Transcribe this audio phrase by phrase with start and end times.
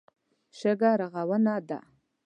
[0.57, 1.79] شګه رغونه ده.